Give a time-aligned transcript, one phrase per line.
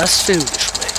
[0.00, 0.90] Das Filmgespräch.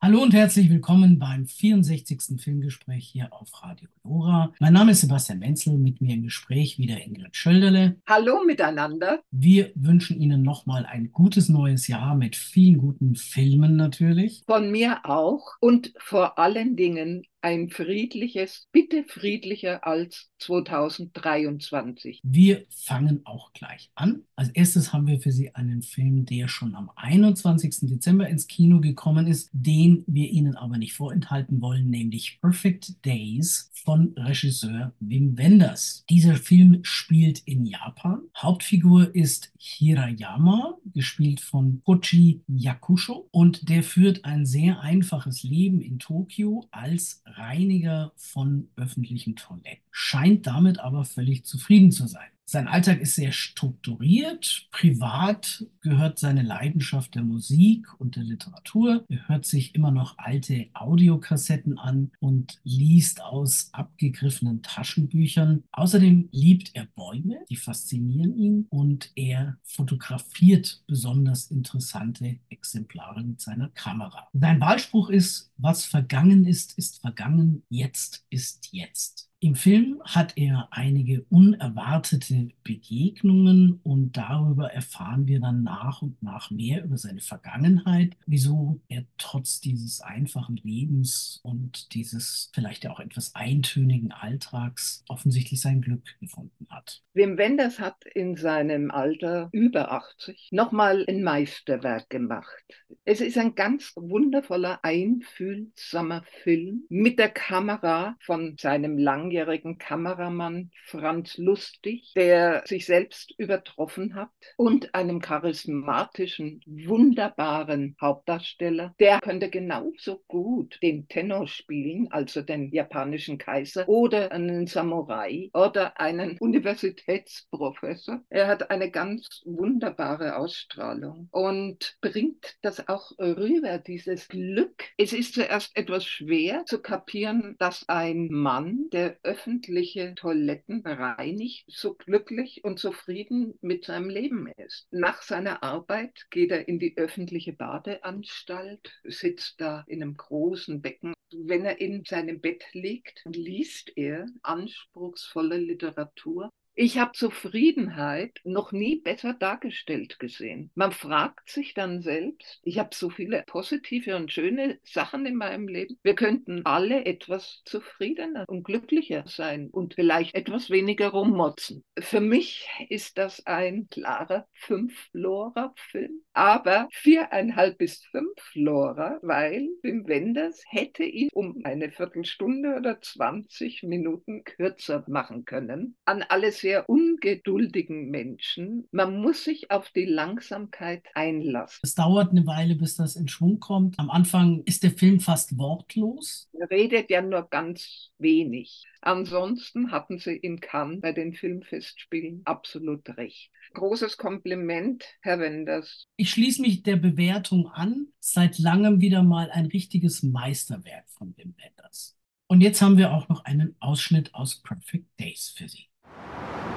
[0.00, 2.40] Hallo und herzlich willkommen beim 64.
[2.40, 4.52] Filmgespräch hier auf Radio Lora.
[4.60, 7.96] Mein Name ist Sebastian Wenzel, mit mir im Gespräch wieder Ingrid Schölderle.
[8.06, 9.20] Hallo miteinander.
[9.32, 14.44] Wir wünschen Ihnen nochmal ein gutes neues Jahr mit vielen guten Filmen natürlich.
[14.46, 22.20] Von mir auch und vor allen Dingen ein friedliches, bitte friedlicher als 2023.
[22.22, 24.22] Wir fangen auch gleich an.
[24.36, 27.88] Als erstes haben wir für Sie einen Film, der schon am 21.
[27.88, 33.70] Dezember ins Kino gekommen ist, den wir Ihnen aber nicht vorenthalten wollen, nämlich Perfect Days
[33.72, 36.04] von Regisseur Wim Wenders.
[36.10, 38.22] Dieser Film spielt in Japan.
[38.36, 45.98] Hauptfigur ist Hirayama, gespielt von Kochi Yakusho, und der führt ein sehr einfaches Leben in
[45.98, 52.30] Tokio als Reiniger von öffentlichen Toiletten, scheint damit aber völlig zufrieden zu sein.
[52.50, 54.68] Sein Alltag ist sehr strukturiert.
[54.70, 59.04] Privat gehört seine Leidenschaft der Musik und der Literatur.
[59.10, 65.64] Er hört sich immer noch alte Audiokassetten an und liest aus abgegriffenen Taschenbüchern.
[65.72, 73.68] Außerdem liebt er Bäume, die faszinieren ihn und er fotografiert besonders interessante Exemplare mit seiner
[73.68, 74.26] Kamera.
[74.32, 79.28] Sein Wahlspruch ist, was vergangen ist, ist vergangen, jetzt ist jetzt.
[79.40, 86.50] Im Film hat er einige unerwartete Begegnungen und darüber erfahren wir dann nach und nach
[86.50, 93.36] mehr über seine Vergangenheit, wieso er trotz dieses einfachen Lebens und dieses vielleicht auch etwas
[93.36, 97.04] eintönigen Alltags offensichtlich sein Glück gefunden hat.
[97.14, 102.64] Wim Wenders hat in seinem Alter über 80 nochmal ein Meisterwerk gemacht.
[103.04, 110.70] Es ist ein ganz wundervoller, einfühlsamer Film mit der Kamera von seinem langen langjährigen Kameramann
[110.86, 118.94] Franz Lustig, der sich selbst übertroffen hat, und einem charismatischen, wunderbaren Hauptdarsteller.
[118.98, 126.00] Der könnte genauso gut den Tenor spielen, also den japanischen Kaiser, oder einen Samurai oder
[126.00, 128.22] einen Universitätsprofessor.
[128.30, 134.84] Er hat eine ganz wunderbare Ausstrahlung und bringt das auch rüber, dieses Glück.
[134.96, 141.94] Es ist zuerst etwas schwer zu kapieren, dass ein Mann, der öffentliche Toiletten reinigt, so
[141.94, 144.86] glücklich und zufrieden mit seinem Leben ist.
[144.90, 151.14] Nach seiner Arbeit geht er in die öffentliche Badeanstalt, sitzt da in einem großen Becken.
[151.32, 156.50] Wenn er in seinem Bett liegt, liest er anspruchsvolle Literatur
[156.80, 160.70] ich habe Zufriedenheit noch nie besser dargestellt gesehen.
[160.76, 165.66] Man fragt sich dann selbst, ich habe so viele positive und schöne Sachen in meinem
[165.66, 165.98] Leben.
[166.04, 171.82] Wir könnten alle etwas zufriedener und glücklicher sein und vielleicht etwas weniger rummotzen.
[171.98, 180.62] Für mich ist das ein klarer Fünf-Lora-Film, aber viereinhalb bis fünf Lora, weil Wim Wenders
[180.68, 185.96] hätte ihn um eine Viertelstunde oder 20 Minuten kürzer machen können.
[186.04, 188.86] An alles sehr ungeduldigen Menschen.
[188.92, 191.80] Man muss sich auf die Langsamkeit einlassen.
[191.82, 193.98] Es dauert eine Weile, bis das in Schwung kommt.
[193.98, 196.50] Am Anfang ist der Film fast wortlos.
[196.52, 198.84] Er redet ja nur ganz wenig.
[199.00, 203.50] Ansonsten hatten sie in Cannes bei den Filmfestspielen absolut recht.
[203.72, 206.06] Großes Kompliment, Herr Wenders.
[206.18, 208.08] Ich schließe mich der Bewertung an.
[208.20, 212.18] Seit langem wieder mal ein richtiges Meisterwerk von Wim Wenders.
[212.46, 215.88] Und jetzt haben wir auch noch einen Ausschnitt aus Perfect Days für Sie.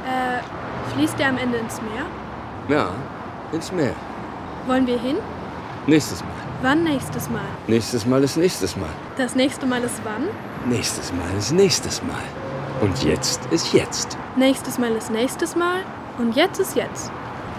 [0.05, 2.05] Äh, fließt der am Ende ins Meer?
[2.67, 2.89] Ja,
[3.51, 3.93] ins Meer.
[4.67, 5.17] Wollen wir hin?
[5.87, 6.29] Nächstes Mal.
[6.61, 7.41] Wann nächstes Mal?
[7.67, 8.89] Nächstes Mal ist nächstes Mal.
[9.17, 10.27] Das nächste Mal ist wann?
[10.69, 12.21] Nächstes Mal ist nächstes Mal.
[12.81, 14.17] Und jetzt ist jetzt.
[14.35, 15.81] Nächstes Mal ist nächstes Mal
[16.17, 17.11] und jetzt ist jetzt.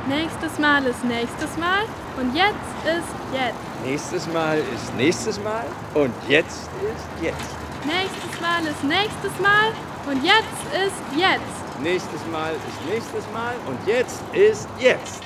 [0.09, 1.85] Nächstes Mal ist nächstes Mal
[2.17, 3.85] und jetzt ist jetzt.
[3.85, 5.65] Nächstes Mal ist nächstes Mal
[5.95, 7.37] und jetzt ist jetzt.
[7.85, 9.69] Nächstes Mal ist nächstes Mal
[10.07, 11.62] und jetzt ist jetzt.
[11.81, 15.23] Nächstes Mal ist nächstes Mal und jetzt ist jetzt.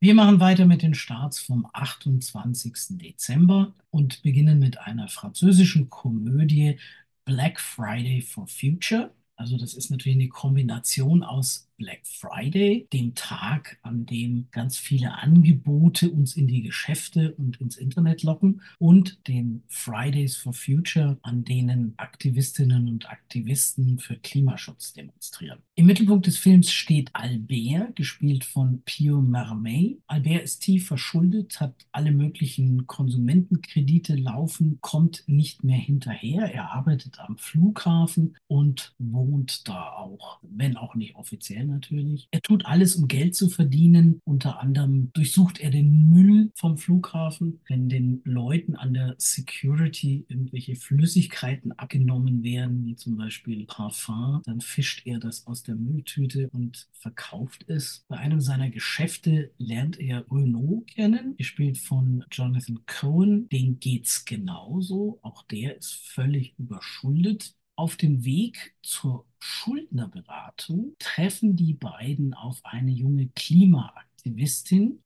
[0.00, 2.98] Wir machen weiter mit den Starts vom 28.
[2.98, 6.78] Dezember und beginnen mit einer französischen Komödie
[7.24, 9.12] Black Friday for Future.
[9.36, 15.14] Also das ist natürlich eine Kombination aus Black Friday, dem Tag, an dem ganz viele
[15.14, 21.44] Angebote uns in die Geschäfte und ins Internet locken, und den Fridays for Future, an
[21.44, 25.60] denen Aktivistinnen und Aktivisten für Klimaschutz demonstrieren.
[25.76, 30.00] Im Mittelpunkt des Films steht Albert, gespielt von Pio Marmey.
[30.08, 36.52] Albert ist tief verschuldet, hat alle möglichen Konsumentenkredite laufen, kommt nicht mehr hinterher.
[36.52, 42.28] Er arbeitet am Flughafen und wohnt da auch, wenn auch nicht offiziell natürlich.
[42.30, 44.20] Er tut alles, um Geld zu verdienen.
[44.24, 50.74] Unter anderem durchsucht er den Müll vom Flughafen, wenn den Leuten an der Security irgendwelche
[50.74, 56.88] Flüssigkeiten abgenommen werden, wie zum Beispiel Parfum, dann fischt er das aus der Mülltüte und
[56.92, 58.04] verkauft es.
[58.08, 63.48] Bei einem seiner Geschäfte lernt er Renault kennen, gespielt von Jonathan Cohen.
[63.50, 65.18] Den geht's genauso.
[65.22, 67.54] Auch der ist völlig überschuldet.
[67.78, 74.07] Auf dem Weg zur Schuldnerberatung treffen die beiden auf eine junge Klimaaktivistin,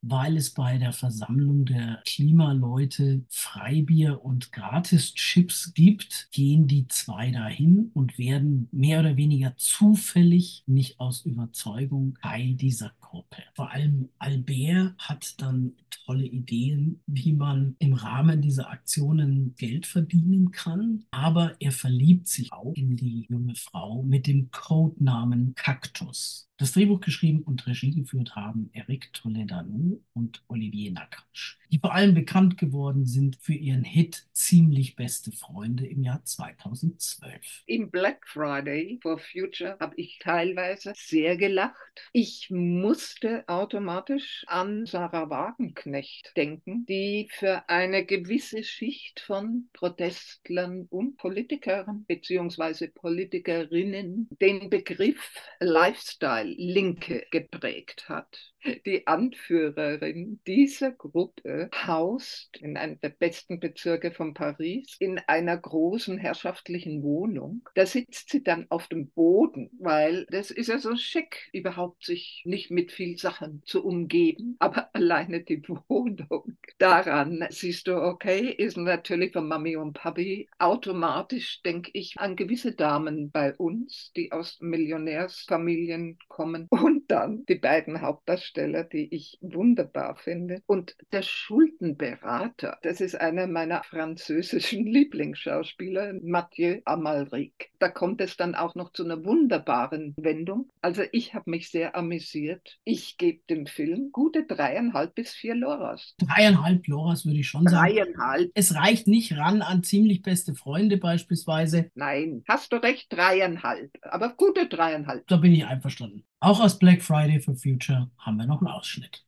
[0.03, 7.91] weil es bei der Versammlung der Klimaleute Freibier und Gratis-Chips gibt, gehen die zwei dahin
[7.95, 13.43] und werden mehr oder weniger zufällig, nicht aus Überzeugung, Teil dieser Gruppe.
[13.55, 15.73] Vor allem Albert hat dann
[16.05, 21.05] tolle Ideen, wie man im Rahmen dieser Aktionen Geld verdienen kann.
[21.11, 26.49] Aber er verliebt sich auch in die junge Frau mit dem Codenamen Cactus.
[26.63, 31.27] Das Drehbuch geschrieben und Regie geführt haben Eric Toledano und Olivier Nakac,
[31.73, 37.63] die vor allem bekannt geworden sind für ihren Hit Ziemlich beste Freunde im Jahr 2012.
[37.67, 41.77] Im Black Friday for Future habe ich teilweise sehr gelacht.
[42.13, 51.17] Ich musste automatisch an Sarah Wagenknecht denken, die für eine gewisse Schicht von Protestlern und
[51.17, 52.89] Politikern bzw.
[52.89, 58.52] Politikerinnen den Begriff Lifestyle Linke geprägt hat.
[58.87, 66.17] Die Anführerin dieser Gruppe haust in einem der besten Bezirke von Paris in einer großen
[66.19, 67.69] herrschaftlichen Wohnung.
[67.75, 72.43] Da sitzt sie dann auf dem Boden, weil das ist ja so schick, überhaupt sich
[72.45, 74.57] nicht mit viel Sachen zu umgeben.
[74.61, 81.63] Aber alleine die Wohnung, daran siehst du, okay, ist natürlich von Mami und Papi automatisch,
[81.63, 86.67] denke ich, an gewisse Damen bei uns, die aus Millionärsfamilien kommen.
[86.71, 90.63] Und dann die beiden Hauptdarsteller Darsteller, die ich wunderbar finde.
[90.67, 97.71] Und der Schuldenberater, das ist einer meiner französischen Lieblingsschauspieler, Mathieu Amalric.
[97.79, 100.71] Da kommt es dann auch noch zu einer wunderbaren Wendung.
[100.81, 102.79] Also ich habe mich sehr amüsiert.
[102.85, 106.15] Ich gebe dem Film gute dreieinhalb bis vier Loras.
[106.19, 107.95] Dreieinhalb Loras würde ich schon sagen.
[107.95, 108.51] Dreieinhalb.
[108.55, 111.91] Es reicht nicht ran an ziemlich beste Freunde beispielsweise.
[111.95, 113.91] Nein, hast du recht, dreieinhalb.
[114.03, 115.27] Aber gute dreieinhalb.
[115.27, 116.25] Da bin ich einverstanden.
[116.43, 119.25] Auch aus Black Friday for Future haben wir noch einen Ausschnitt.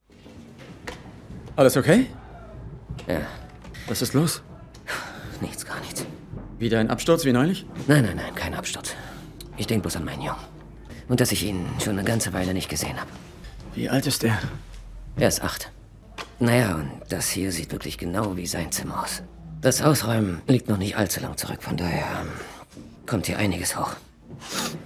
[1.55, 2.07] Alles okay?
[3.07, 3.21] Ja,
[3.87, 4.43] Was ist los?
[5.41, 6.05] nichts, gar nichts.
[6.59, 7.67] Wieder ein Absturz wie neulich?
[7.87, 8.97] Nein, nein, nein, kein Absturz.
[9.57, 10.41] Ich denke bloß an meinen Jungen.
[11.07, 13.11] Und dass ich ihn schon eine ganze Weile nicht gesehen habe.
[13.77, 14.37] Wie alt ist er?
[15.17, 15.71] Er ist acht.
[16.41, 19.23] Naja, und das hier sieht wirklich genau wie sein Zimmer aus.
[19.61, 22.29] Das Ausräumen liegt noch nicht allzu lang zurück, von daher ähm,
[23.07, 23.95] kommt hier einiges hoch.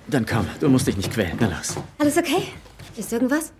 [0.07, 1.37] Dann komm, du musst dich nicht quälen.
[1.41, 1.77] Na los.
[1.99, 2.49] Alles okay?
[2.97, 3.53] Ist irgendwas?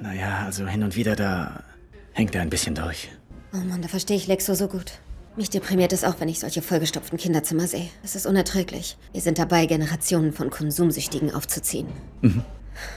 [0.00, 1.62] Naja, also hin und wieder, da
[2.12, 3.10] hängt er ein bisschen durch.
[3.52, 4.92] Oh Mann, da verstehe ich Lexo so gut.
[5.36, 7.88] Mich deprimiert es auch, wenn ich solche vollgestopften Kinderzimmer sehe.
[8.04, 8.96] Es ist unerträglich.
[9.12, 11.88] Wir sind dabei, Generationen von Konsumsüchtigen aufzuziehen.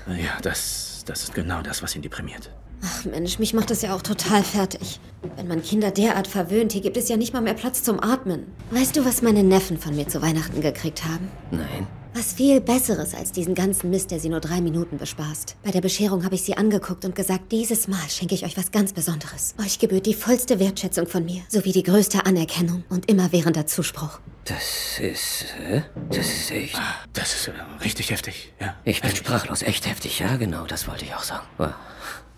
[0.06, 2.52] Naja, das, das ist genau das, was ihn deprimiert.
[2.84, 5.00] Ach Mensch, mich macht das ja auch total fertig.
[5.36, 8.46] Wenn man Kinder derart verwöhnt, hier gibt es ja nicht mal mehr Platz zum Atmen.
[8.70, 11.30] Weißt du, was meine Neffen von mir zu Weihnachten gekriegt haben?
[11.50, 11.88] Nein.
[12.18, 15.58] Was viel Besseres als diesen ganzen Mist, der sie nur drei Minuten bespaßt.
[15.64, 18.72] Bei der Bescherung habe ich sie angeguckt und gesagt, dieses Mal schenke ich euch was
[18.72, 19.54] ganz Besonderes.
[19.64, 24.20] Euch gebührt die vollste Wertschätzung von mir, sowie die größte Anerkennung und immerwährender Zuspruch.
[24.46, 25.46] Das ist.
[25.70, 26.82] Äh, das ist echt.
[27.14, 27.52] Das ist äh,
[27.84, 28.74] richtig heftig, ja.
[28.84, 31.46] Ich bin sprachlos, echt heftig, ja, genau, das wollte ich auch sagen.
[31.60, 31.76] Wow.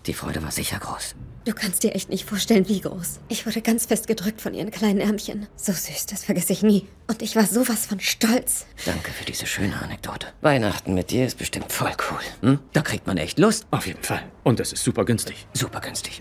[0.06, 1.14] Die Freude war sicher groß.
[1.44, 3.20] Du kannst dir echt nicht vorstellen, wie groß.
[3.28, 5.46] Ich wurde ganz fest gedrückt von ihren kleinen Ärmchen.
[5.56, 6.86] So süß, das vergesse ich nie.
[7.06, 8.66] Und ich war sowas von stolz.
[8.84, 10.26] Danke für diese schöne Anekdote.
[10.42, 12.50] Weihnachten mit dir ist bestimmt voll cool.
[12.50, 12.58] Hm?
[12.72, 13.66] Da kriegt man echt Lust.
[13.70, 14.22] Auf jeden Fall.
[14.44, 15.46] Und es ist super günstig.
[15.54, 16.20] Super günstig.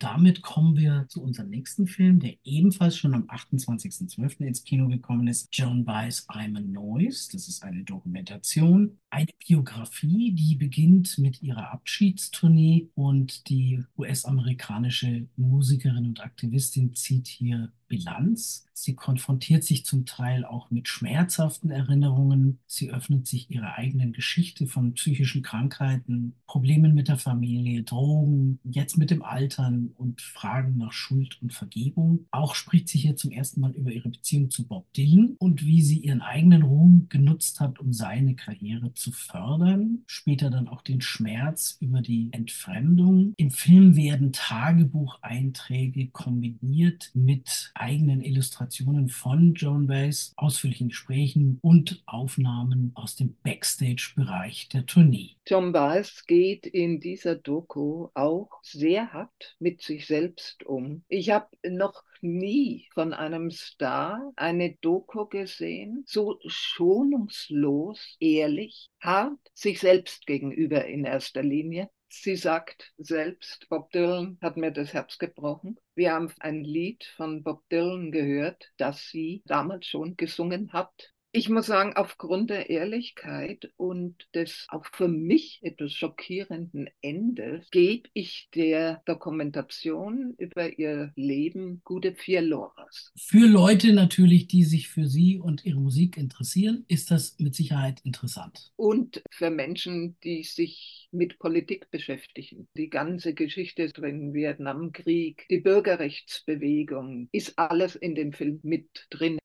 [0.00, 4.46] Damit kommen wir zu unserem nächsten Film, der ebenfalls schon am 28.12.
[4.46, 5.48] ins Kino gekommen ist.
[5.52, 7.28] Joan Baez I'm a Noise.
[7.32, 16.06] Das ist eine Dokumentation, eine Biografie, die beginnt mit ihrer Abschiedstournee und die US-amerikanische Musikerin
[16.06, 18.64] und Aktivistin zieht hier Bilanz.
[18.72, 22.60] Sie konfrontiert sich zum Teil auch mit schmerzhaften Erinnerungen.
[22.66, 28.96] Sie öffnet sich ihrer eigenen Geschichte von psychischen Krankheiten, Problemen mit der Familie, Drogen, jetzt
[28.96, 32.26] mit dem Altern und Fragen nach Schuld und Vergebung.
[32.30, 35.82] Auch spricht sie hier zum ersten Mal über ihre Beziehung zu Bob Dylan und wie
[35.82, 40.04] sie ihren eigenen Ruhm genutzt hat, um seine Karriere zu fördern.
[40.06, 43.34] Später dann auch den Schmerz über die Entfremdung.
[43.36, 52.92] Im Film werden Tagebucheinträge kombiniert mit eigenen Illustrationen von Joan Baez, ausführlichen Gesprächen und Aufnahmen
[52.94, 55.36] aus dem Backstage-Bereich der Tournee.
[55.46, 61.02] John Baez geht in dieser Doku auch sehr hart mit sich selbst um.
[61.08, 69.80] Ich habe noch nie von einem Star eine Doku gesehen, so schonungslos, ehrlich, hart, sich
[69.80, 71.88] selbst gegenüber in erster Linie.
[72.12, 75.78] Sie sagt selbst, Bob Dylan hat mir das Herz gebrochen.
[75.94, 81.14] Wir haben ein Lied von Bob Dylan gehört, das sie damals schon gesungen hat.
[81.32, 88.08] Ich muss sagen, aufgrund der Ehrlichkeit und des auch für mich etwas schockierenden Endes gebe
[88.14, 93.12] ich der Dokumentation über ihr Leben gute vier Loras.
[93.16, 98.00] Für Leute natürlich, die sich für sie und ihre Musik interessieren, ist das mit Sicherheit
[98.02, 98.72] interessant.
[98.74, 102.66] Und für Menschen, die sich mit Politik beschäftigen.
[102.76, 109.38] Die ganze Geschichte drin, Vietnamkrieg, die Bürgerrechtsbewegung, ist alles in dem Film mit drin.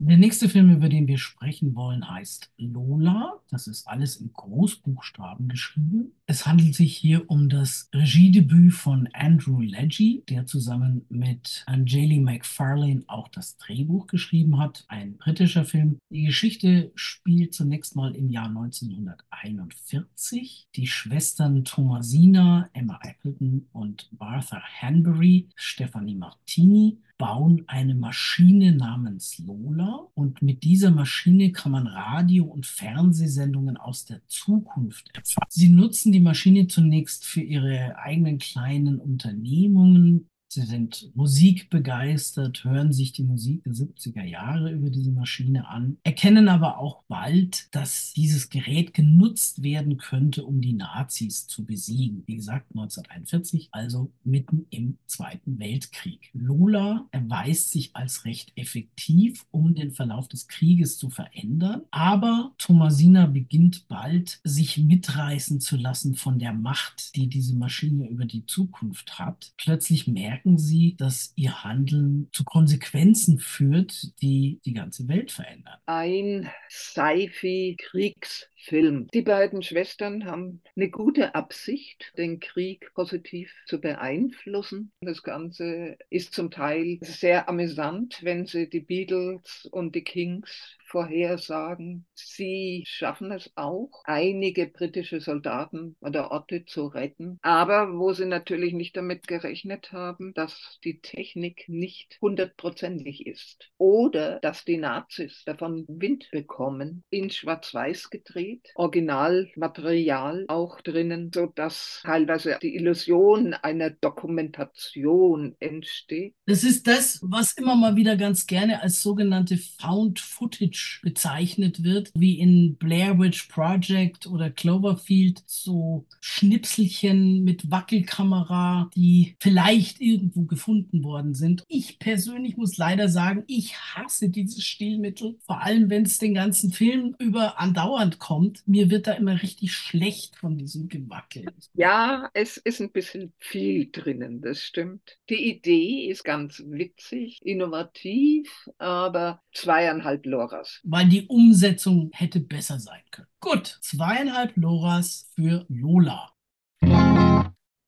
[0.00, 3.34] Der nächste Film, über den wir sprechen wollen, heißt Lola.
[3.48, 6.10] Das ist alles in Großbuchstaben geschrieben.
[6.26, 13.04] Es handelt sich hier um das Regiedebüt von Andrew Leggy, der zusammen mit Angeli McFarlane
[13.06, 14.84] auch das Drehbuch geschrieben hat.
[14.88, 15.98] Ein britischer Film.
[16.10, 20.66] Die Geschichte spielt zunächst mal im Jahr 1941.
[20.74, 30.08] Die Schwestern Thomasina, Emma Appleton und Martha Hanbury, Stephanie Martini bauen eine Maschine namens Lola
[30.14, 35.46] und mit dieser Maschine kann man Radio- und Fernsehsendungen aus der Zukunft empfangen.
[35.48, 43.10] Sie nutzen die Maschine zunächst für ihre eigenen kleinen Unternehmungen, Sie sind musikbegeistert, hören sich
[43.10, 48.50] die Musik der 70er Jahre über diese Maschine an, erkennen aber auch bald, dass dieses
[48.50, 52.22] Gerät genutzt werden könnte, um die Nazis zu besiegen.
[52.26, 56.30] Wie gesagt, 1941, also mitten im Zweiten Weltkrieg.
[56.34, 63.26] Lola erweist sich als recht effektiv, um den Verlauf des Krieges zu verändern, aber Thomasina
[63.26, 69.18] beginnt bald, sich mitreißen zu lassen von der Macht, die diese Maschine über die Zukunft
[69.18, 69.52] hat.
[69.56, 75.78] Plötzlich merken merken sie, dass ihr Handeln zu Konsequenzen führt, die die ganze Welt verändern.
[75.86, 79.08] Ein Sci-Fi-Kriegs Film.
[79.12, 84.92] Die beiden Schwestern haben eine gute Absicht, den Krieg positiv zu beeinflussen.
[85.00, 92.06] Das Ganze ist zum Teil sehr amüsant, wenn sie die Beatles und die Kings vorhersagen.
[92.14, 98.74] Sie schaffen es auch, einige britische Soldaten oder Orte zu retten, aber wo sie natürlich
[98.74, 105.84] nicht damit gerechnet haben, dass die Technik nicht hundertprozentig ist oder dass die Nazis davon
[105.88, 116.34] Wind bekommen, in Schwarz-Weiß gedreht, Originalmaterial auch drinnen, sodass teilweise die Illusion einer Dokumentation entsteht.
[116.46, 122.10] Das ist das, was immer mal wieder ganz gerne als sogenannte Found Footage bezeichnet wird,
[122.14, 131.02] wie in Blair Witch Project oder Cloverfield, so Schnipselchen mit Wackelkamera, die vielleicht irgendwo gefunden
[131.02, 131.64] worden sind.
[131.68, 136.72] Ich persönlich muss leider sagen, ich hasse dieses Stilmittel, vor allem wenn es den ganzen
[136.72, 138.43] Film über andauernd kommt.
[138.66, 141.46] Mir wird da immer richtig schlecht von diesem Gewackel.
[141.74, 145.18] Ja, es ist ein bisschen viel drinnen, das stimmt.
[145.28, 148.48] Die Idee ist ganz witzig, innovativ,
[148.78, 153.28] aber zweieinhalb Loras weil die Umsetzung hätte besser sein können.
[153.40, 156.30] Gut, zweieinhalb Loras für Lola.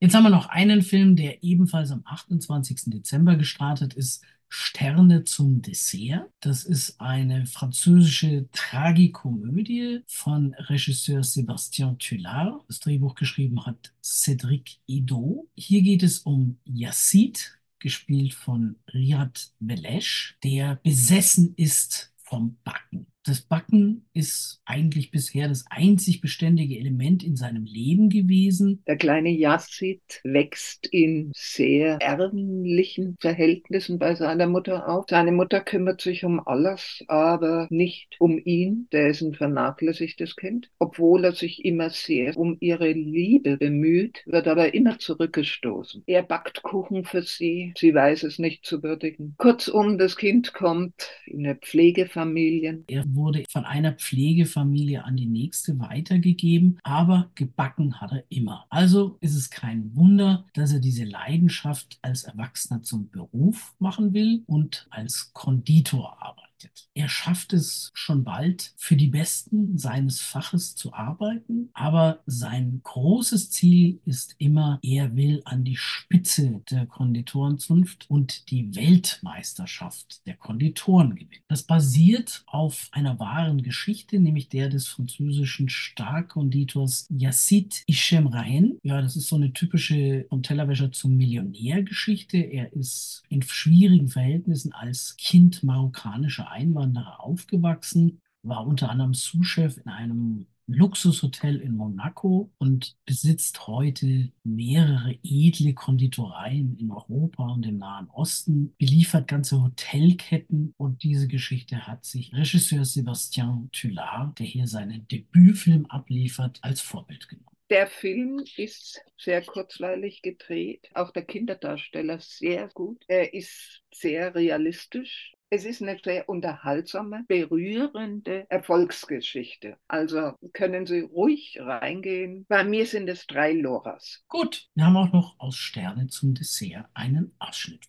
[0.00, 2.84] Jetzt haben wir noch einen Film, der ebenfalls am 28.
[2.86, 4.24] Dezember gestartet ist.
[4.48, 6.30] Sterne zum Dessert.
[6.40, 12.64] Das ist eine französische Tragikomödie von Regisseur Sébastien Tullard.
[12.68, 15.48] Das Drehbuch geschrieben hat Cédric Ido.
[15.54, 23.06] Hier geht es um Yassid, gespielt von Riyad Belesh, der besessen ist vom Backen.
[23.26, 28.84] Das Backen ist eigentlich bisher das einzig beständige Element in seinem Leben gewesen.
[28.86, 35.06] Der kleine Yazid wächst in sehr ärmlichen Verhältnissen bei seiner Mutter auf.
[35.10, 38.86] Seine Mutter kümmert sich um alles, aber nicht um ihn.
[38.92, 40.70] Der ist ein vernachlässigtes Kind.
[40.78, 46.04] Obwohl er sich immer sehr um ihre Liebe bemüht, wird aber immer zurückgestoßen.
[46.06, 47.72] Er backt Kuchen für sie.
[47.76, 49.34] Sie weiß es nicht zu würdigen.
[49.36, 52.84] Kurzum, das Kind kommt in eine Pflegefamilie.
[52.86, 58.66] Er wurde von einer Pflegefamilie an die nächste weitergegeben, aber gebacken hat er immer.
[58.70, 64.42] Also ist es kein Wunder, dass er diese Leidenschaft als Erwachsener zum Beruf machen will
[64.46, 66.88] und als Konditor arbeitet arbeitet.
[66.94, 73.50] Er schafft es schon bald, für die Besten seines Faches zu arbeiten, aber sein großes
[73.50, 81.14] Ziel ist immer, er will an die Spitze der Konditorenzunft und die Weltmeisterschaft der Konditoren
[81.14, 81.42] gewinnen.
[81.48, 88.78] Das basiert auf einer wahren Geschichte, nämlich der des französischen Starkonditors Yacine Hichem Rahen.
[88.82, 92.36] Ja, das ist so eine typische vom Tellerwäscher zum Millionär Geschichte.
[92.36, 99.88] Er ist in schwierigen Verhältnissen als Kind marokkanischer Einwanderer aufgewachsen, war unter anderem Sous-Chef in
[99.88, 108.08] einem Luxushotel in Monaco und besitzt heute mehrere edle Konditoreien in Europa und im Nahen
[108.10, 115.06] Osten, beliefert ganze Hotelketten und diese Geschichte hat sich Regisseur Sébastien Tullard, der hier seinen
[115.06, 117.46] Debütfilm abliefert, als Vorbild genommen.
[117.70, 123.04] Der Film ist sehr kurzweilig gedreht, auch der Kinderdarsteller sehr gut.
[123.08, 125.35] Er ist sehr realistisch.
[125.48, 129.76] Es ist eine sehr unterhaltsame, berührende Erfolgsgeschichte.
[129.86, 132.46] Also können Sie ruhig reingehen.
[132.48, 134.24] Bei mir sind es drei Loras.
[134.26, 137.84] Gut, wir haben auch noch aus Sterne zum Dessert einen Ausschnitt.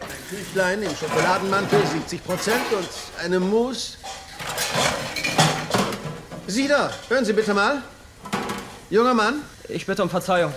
[0.00, 2.88] Ein Küchlein im Schokoladenmantel, 70 Prozent und
[3.24, 3.98] eine Mousse.
[6.48, 7.80] Sie da, hören Sie bitte mal.
[8.90, 9.42] Junger Mann?
[9.68, 10.52] Ich bitte um Verzeihung.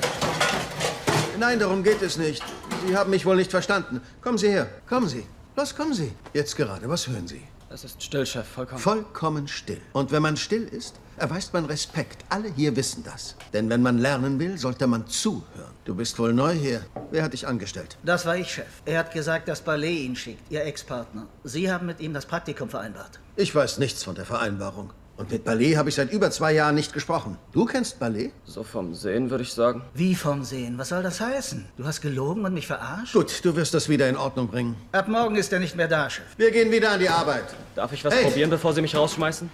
[1.38, 2.44] Nein, darum geht es nicht.
[2.88, 4.02] Sie haben mich wohl nicht verstanden.
[4.22, 5.24] Kommen Sie her, kommen Sie.
[5.56, 6.12] Los, kommen Sie.
[6.34, 7.42] Jetzt gerade, was hören Sie?
[7.70, 8.82] Es ist still, Chef, vollkommen.
[8.82, 9.82] Vollkommen still.
[9.94, 12.26] Und wenn man still ist, erweist man Respekt.
[12.30, 13.36] Alle hier wissen das.
[13.54, 15.74] Denn wenn man lernen will, sollte man zuhören.
[15.86, 16.86] Du bist wohl neu hier.
[17.12, 17.98] Wer hat dich angestellt?
[18.04, 18.82] Das war ich, Chef.
[18.86, 21.28] Er hat gesagt, dass Ballet ihn schickt, Ihr Ex-Partner.
[21.44, 23.20] Sie haben mit ihm das Praktikum vereinbart.
[23.36, 24.92] Ich weiß nichts von der Vereinbarung.
[25.16, 27.38] Und mit Ballet habe ich seit über zwei Jahren nicht gesprochen.
[27.52, 28.32] Du kennst Ballet?
[28.46, 29.84] So vom Sehen würde ich sagen.
[29.94, 30.78] Wie vom Sehen?
[30.80, 31.66] Was soll das heißen?
[31.78, 33.14] Du hast gelogen und mich verarscht?
[33.14, 34.76] Gut, du wirst das wieder in Ordnung bringen.
[34.92, 36.26] Ab morgen ist er nicht mehr da, Chef.
[36.38, 37.44] Wir gehen wieder an die Arbeit.
[37.76, 38.24] Darf ich was Hey!
[38.26, 39.52] probieren, bevor Sie mich rausschmeißen?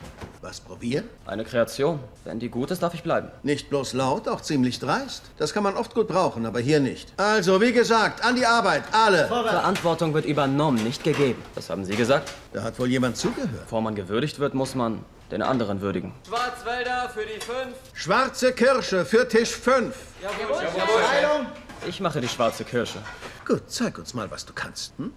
[0.50, 1.08] Was probieren?
[1.28, 2.00] Eine Kreation.
[2.26, 3.28] Wenn die gut ist, darf ich bleiben.
[3.44, 5.22] Nicht bloß laut, auch ziemlich dreist.
[5.38, 7.14] Das kann man oft gut brauchen, aber hier nicht.
[7.18, 9.28] Also, wie gesagt, an die Arbeit, alle.
[9.28, 11.40] Verantwortung wird übernommen, nicht gegeben.
[11.54, 12.34] Das haben Sie gesagt.
[12.52, 13.62] Da hat wohl jemand zugehört.
[13.66, 16.14] Bevor man gewürdigt wird, muss man den anderen würdigen.
[16.28, 17.76] Schwarzwälder für die fünf.
[17.94, 19.96] Schwarze Kirsche für Tisch 5.
[21.88, 22.98] Ich mache die schwarze Kirsche.
[23.46, 24.98] Gut, zeig uns mal, was du kannst.
[24.98, 25.14] Hm?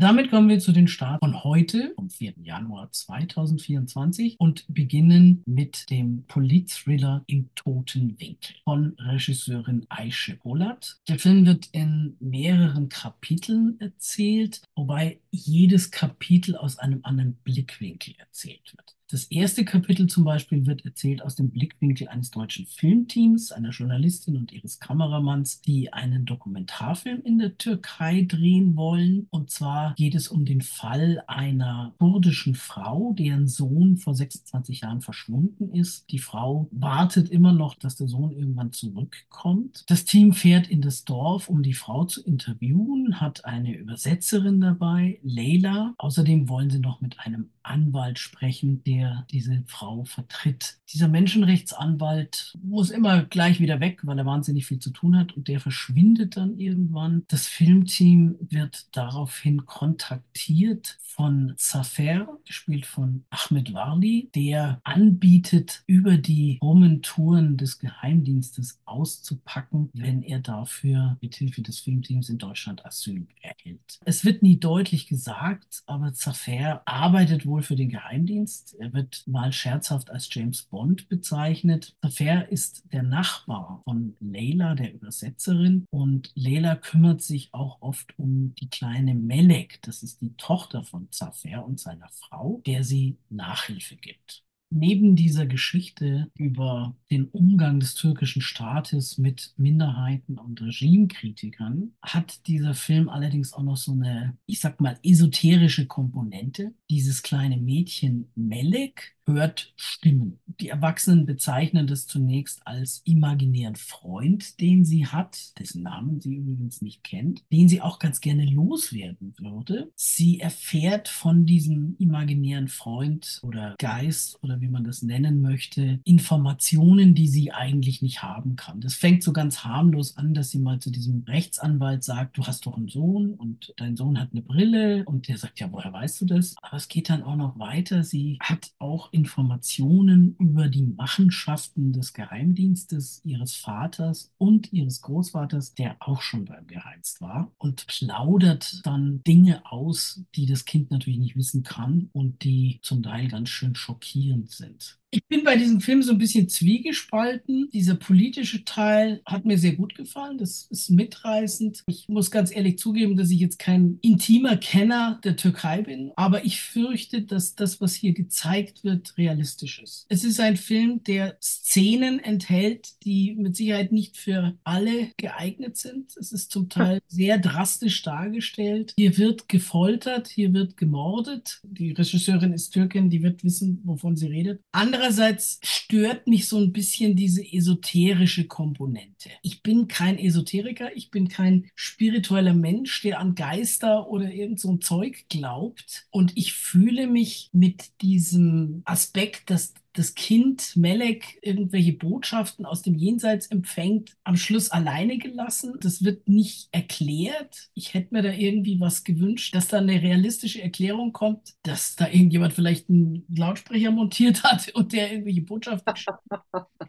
[0.00, 2.34] Damit kommen wir zu den Start von heute, vom 4.
[2.44, 10.98] Januar 2024 und beginnen mit dem Politthriller Im toten Winkel von Regisseurin Aische Polat.
[11.08, 18.74] Der Film wird in mehreren Kapiteln erzählt, wobei jedes Kapitel aus einem anderen Blickwinkel erzählt
[18.76, 18.98] wird.
[19.10, 24.36] Das erste Kapitel zum Beispiel wird erzählt aus dem Blickwinkel eines deutschen Filmteams, einer Journalistin
[24.36, 29.26] und ihres Kameramanns, die einen Dokumentarfilm in der Türkei drehen wollen.
[29.30, 35.00] Und zwar geht es um den Fall einer kurdischen Frau, deren Sohn vor 26 Jahren
[35.00, 36.10] verschwunden ist.
[36.10, 39.84] Die Frau wartet immer noch, dass der Sohn irgendwann zurückkommt.
[39.86, 45.18] Das Team fährt in das Dorf, um die Frau zu interviewen, hat eine Übersetzerin dabei,
[45.28, 45.94] Leila.
[45.98, 50.78] Außerdem wollen sie noch mit einem Anwalt sprechen, der diese Frau vertritt.
[50.92, 55.48] Dieser Menschenrechtsanwalt muss immer gleich wieder weg, weil er wahnsinnig viel zu tun hat und
[55.48, 57.24] der verschwindet dann irgendwann.
[57.28, 66.58] Das Filmteam wird daraufhin kontaktiert von Zafer, gespielt von Ahmed Warli, der anbietet, über die
[67.02, 73.98] Touren des Geheimdienstes auszupacken, wenn er dafür mithilfe des Filmteams in Deutschland Asyl erhält.
[74.04, 78.76] Es wird nie deutlich gesagt, aber Zafer arbeitet wohl für den Geheimdienst.
[78.78, 81.96] Er wird mal scherzhaft als James Bond bezeichnet.
[82.00, 88.54] Zafer ist der Nachbar von Leila, der Übersetzerin, und Leila kümmert sich auch oft um
[88.56, 89.80] die kleine Melek.
[89.82, 94.44] Das ist die Tochter von Zafer und seiner Frau, der sie Nachhilfe gibt.
[94.70, 102.74] Neben dieser Geschichte über den Umgang des türkischen Staates mit Minderheiten und Regimekritikern hat dieser
[102.74, 106.74] Film allerdings auch noch so eine, ich sag mal, esoterische Komponente.
[106.90, 110.40] Dieses kleine Mädchen Melek hört Stimmen.
[110.60, 116.82] Die Erwachsenen bezeichnen das zunächst als imaginären Freund, den sie hat, dessen Namen sie übrigens
[116.82, 119.92] nicht kennt, den sie auch ganz gerne loswerden würde.
[119.94, 127.14] Sie erfährt von diesem imaginären Freund oder Geist oder wie man das nennen möchte, Informationen,
[127.14, 128.80] die sie eigentlich nicht haben kann.
[128.80, 132.66] Das fängt so ganz harmlos an, dass sie mal zu diesem Rechtsanwalt sagt, du hast
[132.66, 136.22] doch einen Sohn und dein Sohn hat eine Brille und der sagt, ja, woher weißt
[136.22, 136.56] du das?
[136.62, 138.02] Aber es geht dann auch noch weiter.
[138.02, 145.96] Sie hat auch Informationen über die Machenschaften des Geheimdienstes ihres Vaters und ihres Großvaters, der
[145.98, 151.36] auch schon beim Geheimdienst war, und plaudert dann Dinge aus, die das Kind natürlich nicht
[151.36, 154.98] wissen kann und die zum Teil ganz schön schockierend sind.
[155.10, 157.70] Ich bin bei diesem Film so ein bisschen zwiegespalten.
[157.72, 160.36] Dieser politische Teil hat mir sehr gut gefallen.
[160.36, 161.82] Das ist mitreißend.
[161.86, 166.44] Ich muss ganz ehrlich zugeben, dass ich jetzt kein intimer Kenner der Türkei bin, aber
[166.44, 170.04] ich fürchte, dass das, was hier gezeigt wird, realistisch ist.
[170.10, 176.16] Es ist ein Film, der Szenen enthält, die mit Sicherheit nicht für alle geeignet sind.
[176.18, 178.92] Es ist zum Teil sehr drastisch dargestellt.
[178.98, 181.60] Hier wird gefoltert, hier wird gemordet.
[181.62, 184.60] Die Regisseurin ist Türkin, die wird wissen, wovon sie redet.
[184.72, 189.30] Andere Andererseits stört mich so ein bisschen diese esoterische Komponente.
[189.42, 194.72] Ich bin kein Esoteriker, ich bin kein spiritueller Mensch, der an Geister oder irgend so
[194.72, 196.08] ein Zeug glaubt.
[196.10, 202.94] Und ich fühle mich mit diesem Aspekt, dass das Kind Melek irgendwelche Botschaften aus dem
[202.94, 205.74] Jenseits empfängt, am Schluss alleine gelassen.
[205.80, 207.70] Das wird nicht erklärt.
[207.74, 212.06] Ich hätte mir da irgendwie was gewünscht, dass da eine realistische Erklärung kommt, dass da
[212.06, 215.92] irgendjemand vielleicht einen Lautsprecher montiert hat und der irgendwelche Botschaften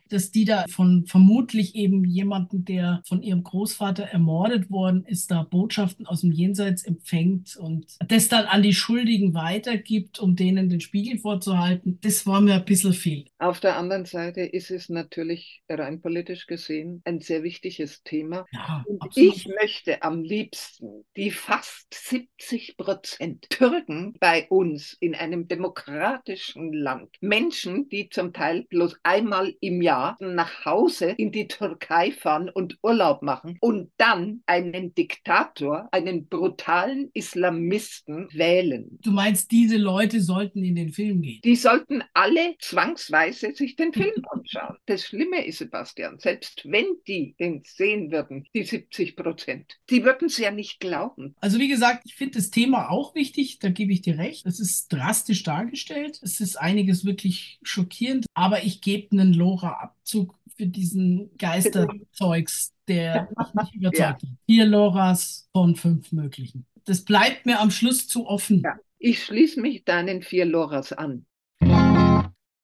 [0.09, 5.43] dass die da von vermutlich eben jemanden, der von ihrem Großvater ermordet worden ist, da
[5.43, 10.81] Botschaften aus dem Jenseits empfängt und das dann an die Schuldigen weitergibt, um denen den
[10.81, 11.99] Spiegel vorzuhalten.
[12.01, 13.25] Das war mir ein bisschen viel.
[13.39, 18.45] Auf der anderen Seite ist es natürlich rein politisch gesehen ein sehr wichtiges Thema.
[18.51, 19.35] Ja, Und absolut.
[19.35, 27.09] ich möchte am liebsten die fast 70 Prozent Türken bei uns in einem demokratischen Land,
[27.21, 32.77] Menschen, die zum Teil bloß einmal im Jahr nach Hause in die Türkei fahren und
[32.83, 38.99] Urlaub machen und dann einen Diktator, einen brutalen Islamisten wählen.
[39.01, 41.39] Du meinst, diese Leute sollten in den Film gehen?
[41.43, 44.77] Die sollten alle zwangsweise sich den Film anschauen.
[44.85, 50.27] Das Schlimme ist, Sebastian, selbst wenn die den sehen würden, die 70 Prozent, die würden
[50.27, 51.35] es ja nicht glauben.
[51.39, 54.45] Also wie gesagt, ich finde das Thema auch wichtig, da gebe ich dir recht.
[54.45, 60.65] Es ist drastisch dargestellt, es ist einiges wirklich schockierend, aber ich gebe einen Lora-Abzug für
[60.67, 64.09] diesen Geisterzeugs, der mich überzeugt Ja.
[64.09, 64.21] hat.
[64.45, 66.65] Vier Loras von fünf möglichen.
[66.85, 68.61] Das bleibt mir am Schluss zu offen.
[68.63, 68.75] Ja.
[69.01, 71.25] Ich schließe mich deinen vier Loras an.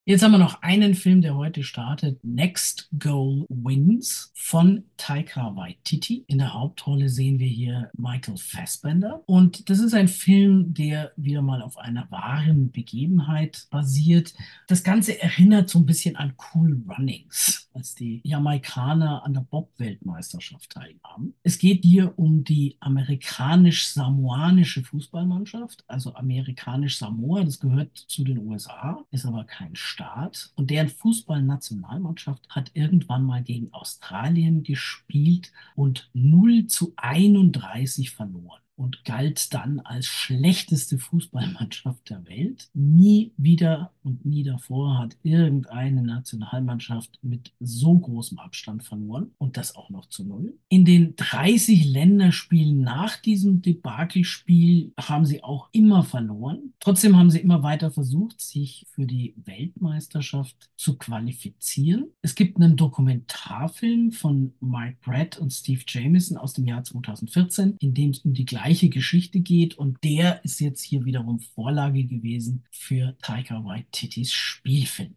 [0.06, 2.22] Jetzt haben wir noch einen Film, der heute startet.
[2.26, 6.26] Next Goal Wins von Taika Waititi.
[6.28, 9.24] In der Hauptrolle sehen wir hier Michael Fassbender.
[9.28, 14.34] Und das ist ein Film, der wieder mal auf einer wahren Begebenheit basiert.
[14.68, 20.72] Das Ganze erinnert so ein bisschen an Cool Runnings, als die Jamaikaner an der Bob-Weltmeisterschaft
[20.72, 21.34] teilnahmen.
[21.44, 27.44] Es geht hier um die amerikanisch-samoanische Fußballmannschaft, also amerikanisch-Samoa.
[27.44, 33.44] Das gehört zu den USA, ist aber kein Staat und deren Fußballnationalmannschaft hat irgendwann mal
[33.44, 42.26] gegen Australien gespielt und 0 zu 31 verloren und galt dann als schlechteste Fußballmannschaft der
[42.26, 42.70] Welt.
[42.74, 49.76] Nie wieder und nie davor hat irgendeine Nationalmannschaft mit so großem Abstand verloren und das
[49.76, 50.58] auch noch zu null.
[50.70, 56.74] In den 30 Länderspielen nach diesem Debakelspiel haben sie auch immer verloren.
[56.80, 62.08] Trotzdem haben sie immer weiter versucht, sich für die Weltmeisterschaft zu qualifizieren.
[62.22, 67.94] Es gibt einen Dokumentarfilm von Mike Brett und Steve Jamieson aus dem Jahr 2014, in
[67.94, 72.64] dem es um die gleiche Geschichte geht und der ist jetzt hier wiederum Vorlage gewesen
[72.72, 75.16] für Taika Waititis Spielfilm.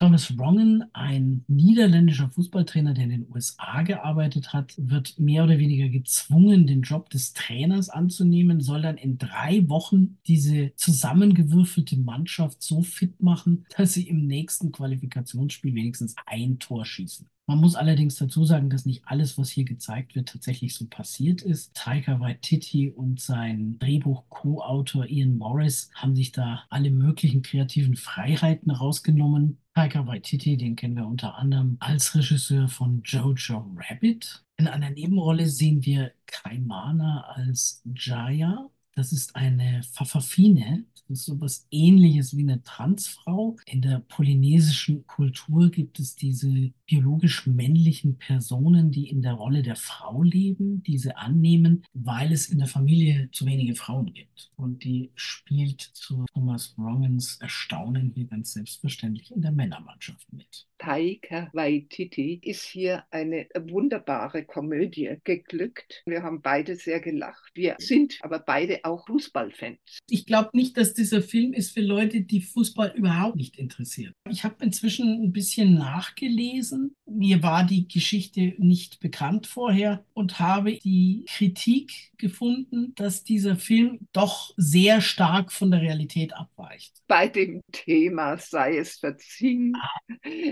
[0.00, 5.88] Thomas Rongen, ein niederländischer Fußballtrainer, der in den USA gearbeitet hat, wird mehr oder weniger
[5.88, 12.82] gezwungen, den Job des Trainers anzunehmen, soll dann in drei Wochen diese zusammengewürfelte Mannschaft so
[12.82, 17.26] fit machen, dass sie im nächsten Qualifikationsspiel wenigstens ein Tor schießen.
[17.46, 21.42] Man muss allerdings dazu sagen, dass nicht alles, was hier gezeigt wird, tatsächlich so passiert
[21.42, 21.74] ist.
[21.74, 29.58] Taika Waititi und sein Drehbuch-Co-Autor Ian Morris haben sich da alle möglichen kreativen Freiheiten rausgenommen.
[29.74, 34.42] Taika Waititi, den kennen wir unter anderem als Regisseur von Jojo Rabbit.
[34.56, 38.70] In einer Nebenrolle sehen wir Kaimana als Jaya.
[38.94, 40.84] Das ist eine Pfafferfine.
[40.94, 43.56] Das ist sowas ähnliches wie eine Transfrau.
[43.66, 49.76] In der polynesischen Kultur gibt es diese biologisch männlichen Personen, die in der Rolle der
[49.76, 54.50] Frau leben, diese annehmen, weil es in der Familie zu wenige Frauen gibt.
[54.56, 60.66] Und die spielt zu Thomas Rongens Erstaunen hier ganz selbstverständlich in der Männermannschaft mit.
[60.78, 66.02] Taika Waititi ist hier eine wunderbare Komödie geglückt.
[66.04, 67.52] Wir haben beide sehr gelacht.
[67.54, 69.78] Wir sind aber beide auch Fußballfans.
[70.10, 74.12] Ich glaube nicht, dass dieser Film ist für Leute, die Fußball überhaupt nicht interessieren.
[74.28, 76.73] Ich habe inzwischen ein bisschen nachgelesen.
[77.06, 84.08] Mir war die Geschichte nicht bekannt vorher und habe die Kritik gefunden, dass dieser Film
[84.12, 87.02] doch sehr stark von der Realität abweicht.
[87.06, 89.74] Bei dem Thema sei es verziehen.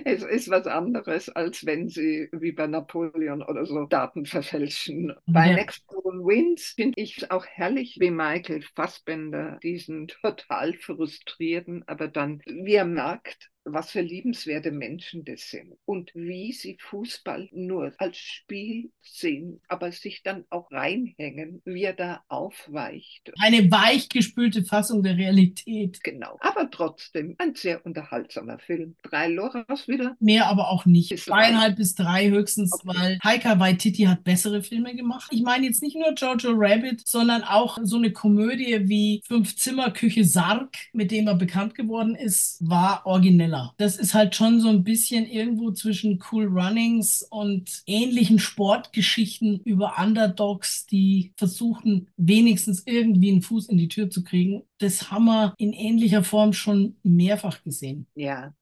[0.05, 5.13] Es ist was anderes, als wenn sie wie bei Napoleon oder so Daten verfälschen.
[5.27, 5.55] Bei Ja.
[5.55, 12.43] Next Goal Wins finde ich auch herrlich, wie Michael Fassbender diesen total frustrierten, aber dann,
[12.47, 18.17] wie er merkt, was für liebenswerte Menschen das sind und wie sie Fußball nur als
[18.19, 23.33] Spiel sehen, aber sich dann auch reinhängen, wie er da aufweicht.
[23.41, 26.03] Eine weichgespülte Fassung der Realität.
[26.03, 26.39] Genau.
[26.41, 28.97] Aber trotzdem ein sehr unterhaltsamer Film.
[29.03, 30.17] Drei Loras wieder.
[30.21, 31.13] Mehr aber auch nicht.
[31.13, 32.83] Ist Zweieinhalb bis drei höchstens, Okay.
[32.99, 35.29] weil Taika Waititi hat bessere Filme gemacht.
[35.33, 40.77] Ich meine jetzt nicht nur Jojo Rabbit, sondern auch so eine Komödie wie Fünf-Zimmer-Küche Sarg,
[40.93, 43.07] mit dem er bekannt geworden ist, war
[43.53, 43.75] origineller.
[43.77, 49.95] Das ist halt schon so ein bisschen irgendwo zwischen Cool Runnings und ähnlichen Sportgeschichten über
[49.99, 54.63] Underdogs, die versuchen, wenigstens irgendwie einen Fuß in die Tür zu kriegen.
[54.79, 58.07] Das haben wir in ähnlicher Form schon mehrfach gesehen.
[58.15, 58.55] Ja.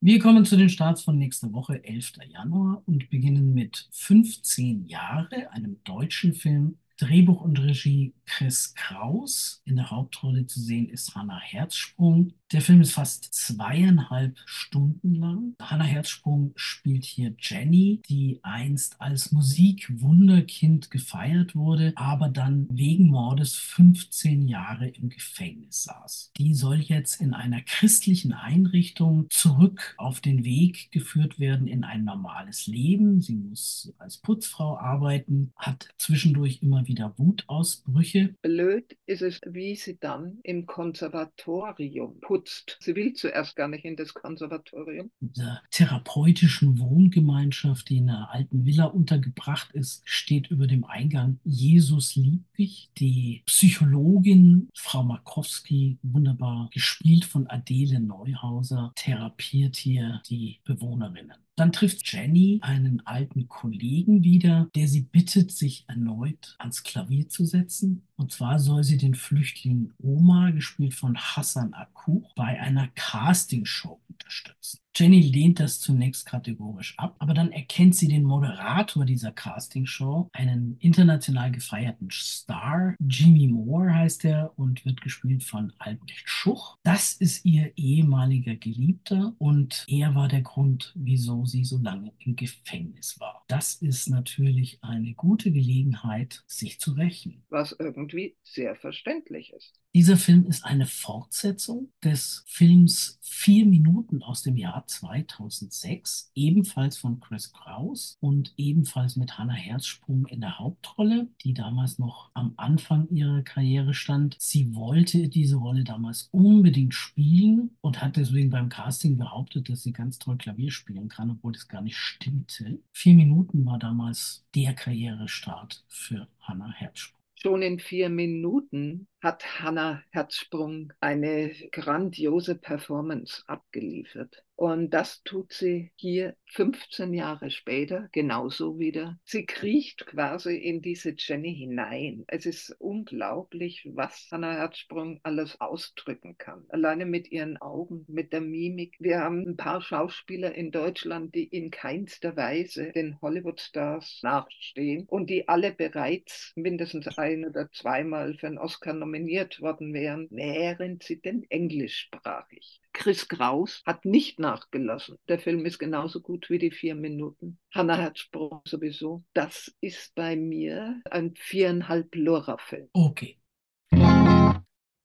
[0.00, 2.12] Wir kommen zu den Starts von nächster Woche, 11.
[2.28, 9.62] Januar, und beginnen mit 15 Jahre, einem deutschen Film Drehbuch und Regie Chris Kraus.
[9.64, 12.32] In der Hauptrolle zu sehen ist Hannah Herzsprung.
[12.52, 15.54] Der Film ist fast zweieinhalb Stunden lang.
[15.60, 23.54] Hannah Herzsprung spielt hier Jenny, die einst als Musikwunderkind gefeiert wurde, aber dann wegen Mordes
[23.54, 26.32] 15 Jahre im Gefängnis saß.
[26.36, 32.04] Die soll jetzt in einer christlichen Einrichtung zurück auf den Weg geführt werden in ein
[32.04, 33.20] normales Leben.
[33.20, 38.34] Sie muss als Putzfrau arbeiten, hat zwischendurch immer wieder Wutausbrüche.
[38.42, 42.78] Blöd ist es, wie sie dann im Konservatorium putzt.
[42.80, 45.10] Sie will zuerst gar nicht in das Konservatorium.
[45.20, 51.38] In der therapeutischen Wohngemeinschaft, die in einer alten Villa untergebracht ist, steht über dem Eingang
[51.44, 52.90] Jesus liebt dich.
[52.98, 61.36] Die Psychologin Frau Markowski, wunderbar gespielt von Adele Neuhauser, therapiert hier die Bewohnerinnen.
[61.58, 67.44] Dann trifft Jenny einen alten Kollegen wieder, der sie bittet, sich erneut ans Klavier zu
[67.44, 68.06] setzen.
[68.14, 74.78] Und zwar soll sie den Flüchtling Oma, gespielt von Hassan Akuch, bei einer Castingshow unterstützen.
[74.98, 80.76] Jenny lehnt das zunächst kategorisch ab, aber dann erkennt sie den Moderator dieser Castingshow, einen
[80.80, 82.96] international gefeierten Star.
[82.98, 86.78] Jimmy Moore heißt er und wird gespielt von Albrecht Schuch.
[86.82, 92.34] Das ist ihr ehemaliger Geliebter und er war der Grund, wieso sie so lange im
[92.34, 93.44] Gefängnis war.
[93.46, 97.44] Das ist natürlich eine gute Gelegenheit, sich zu rächen.
[97.50, 99.80] Was irgendwie sehr verständlich ist.
[99.94, 107.20] Dieser Film ist eine Fortsetzung des Films Vier Minuten aus dem Jahr 2006, ebenfalls von
[107.20, 113.08] Chris Kraus und ebenfalls mit Hannah Herzsprung in der Hauptrolle, die damals noch am Anfang
[113.10, 114.36] ihrer Karriere stand.
[114.38, 119.92] Sie wollte diese Rolle damals unbedingt spielen und hat deswegen beim Casting behauptet, dass sie
[119.92, 122.80] ganz toll Klavier spielen kann, obwohl das gar nicht stimmte.
[122.92, 127.18] Vier Minuten war damals der Karrierestart für Hannah Herzsprung.
[127.40, 134.44] Schon in vier Minuten hat Hannah Herzsprung eine grandiose Performance abgeliefert.
[134.58, 139.16] Und das tut sie hier 15 Jahre später genauso wieder.
[139.22, 142.24] Sie kriecht quasi in diese Jenny hinein.
[142.26, 146.64] Es ist unglaublich, was Hannah Herzsprung alles ausdrücken kann.
[146.70, 148.96] Alleine mit ihren Augen, mit der Mimik.
[148.98, 155.30] Wir haben ein paar Schauspieler in Deutschland, die in keinster Weise den Hollywood-Stars nachstehen und
[155.30, 161.20] die alle bereits mindestens ein oder zweimal für einen Oscar nominiert worden wären, wären sie
[161.20, 162.80] denn englischsprachig.
[162.92, 165.16] Chris Kraus hat nicht nachgelassen.
[165.28, 167.58] Der Film ist genauso gut wie die vier Minuten.
[167.74, 169.24] Hannah Herzsprung sowieso.
[169.32, 172.88] Das ist bei mir ein viereinhalb Lora-Film.
[172.92, 173.38] Okay.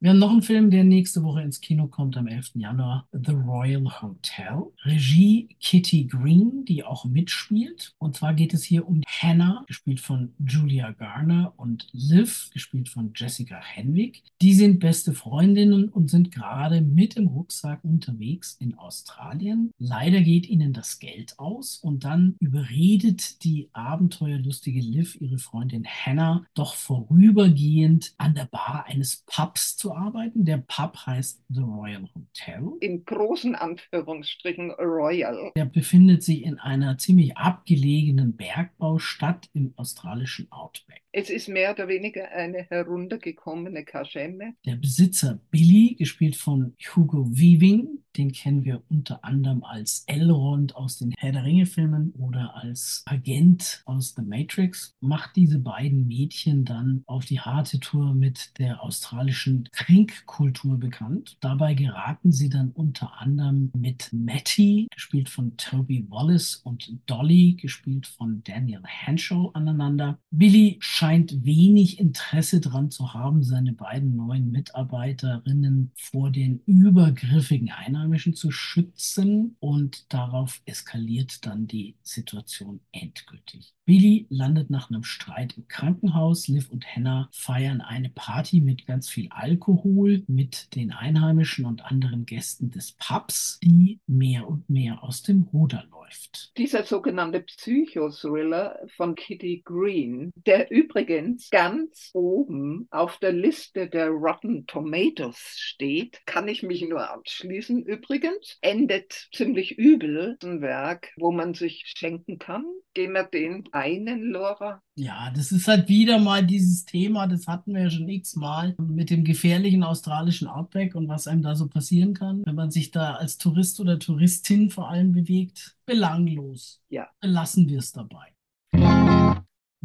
[0.03, 2.55] Wir haben noch einen Film, der nächste Woche ins Kino kommt, am 11.
[2.55, 3.07] Januar.
[3.13, 4.63] The Royal Hotel.
[4.83, 7.95] Regie Kitty Green, die auch mitspielt.
[7.99, 13.13] Und zwar geht es hier um Hannah, gespielt von Julia Garner, und Liv, gespielt von
[13.15, 14.23] Jessica Henwick.
[14.43, 19.71] Die sind beste Freundinnen und sind gerade mit dem Rucksack unterwegs in Australien.
[19.77, 26.45] Leider geht ihnen das Geld aus und dann überredet die abenteuerlustige Liv ihre Freundin Hannah
[26.55, 30.43] doch vorübergehend an der Bar eines Pubs zu arbeiten.
[30.43, 32.73] Der Pub heißt The Royal Hotel.
[32.81, 35.53] In großen Anführungsstrichen Royal.
[35.55, 41.01] Der befindet sich in einer ziemlich abgelegenen Bergbaustadt im australischen Outback.
[41.15, 44.32] Es ist mehr oder weniger eine heruntergekommene Kaschemme.
[44.65, 50.99] Der Besitzer Billy, gespielt von Hugo Weaving, den kennen wir unter anderem als Elrond aus
[50.99, 57.03] den Herr der Ringe-Filmen oder als Agent aus The Matrix, macht diese beiden Mädchen dann
[57.07, 61.37] auf die harte Tour mit der australischen Trinkkultur bekannt.
[61.39, 68.07] Dabei geraten sie dann unter anderem mit Matty, gespielt von Toby Wallace, und Dolly, gespielt
[68.07, 70.19] von Daniel Henshaw, aneinander.
[70.31, 78.33] Billy scheint wenig Interesse daran zu haben, seine beiden neuen Mitarbeiterinnen vor den übergriffigen Einheimischen
[78.33, 83.73] zu schützen und darauf eskaliert dann die Situation endgültig.
[83.85, 86.47] Billy landet nach einem Streit im Krankenhaus.
[86.47, 92.25] Liv und Hannah feiern eine Party mit ganz viel Alkohol mit den Einheimischen und anderen
[92.25, 96.53] Gästen des Pubs, die mehr und mehr aus dem Ruder läuft.
[96.57, 104.65] Dieser sogenannte Psychothriller von Kitty Green, der übrigens ganz oben auf der Liste der Rotten
[104.65, 107.83] Tomatoes steht, kann ich mich nur anschließen.
[107.83, 112.65] Übrigens endet ziemlich übel ein Werk, wo man sich schenken kann.
[112.93, 114.81] Gehen wir den einen, Laura?
[114.95, 119.09] Ja, das ist halt wieder mal dieses Thema, das hatten wir ja schon x-mal mit
[119.09, 123.15] dem gefährlichen australischen Outback und was einem da so passieren kann, wenn man sich da
[123.15, 125.75] als Tourist oder Touristin vor allem bewegt.
[125.85, 126.81] Belanglos.
[126.89, 127.09] Ja.
[127.21, 128.32] Lassen wir es dabei.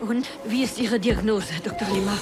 [0.00, 1.88] Und wie ist Ihre Diagnose, Dr.
[1.88, 2.18] Lima?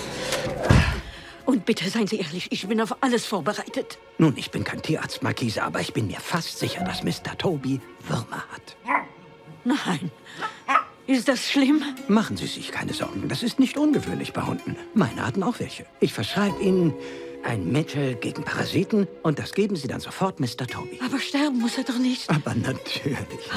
[1.47, 3.99] Und bitte seien Sie ehrlich, ich bin auf alles vorbereitet.
[4.19, 7.37] Nun, ich bin kein Tierarzt, Markise, aber ich bin mir fast sicher, dass Mr.
[7.37, 8.77] Toby Würmer hat.
[9.65, 10.11] Nein.
[11.07, 11.83] Ist das schlimm?
[12.09, 13.29] Machen Sie sich keine Sorgen.
[13.29, 14.77] Das ist nicht ungewöhnlich bei Hunden.
[14.95, 15.85] Meine hatten auch welche.
[16.01, 16.95] Ich verschreibe Ihnen
[17.45, 20.67] ein Mittel gegen Parasiten und das geben Sie dann sofort Mr.
[20.67, 20.99] Toby.
[21.05, 22.31] Aber sterben muss er doch nicht.
[22.31, 23.51] Aber natürlich nicht.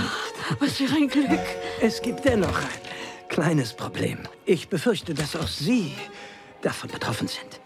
[0.60, 1.40] Was für ein Glück.
[1.82, 4.20] Es gibt dennoch ein kleines Problem.
[4.46, 5.94] Ich befürchte, dass auch Sie
[6.62, 7.62] davon betroffen sind.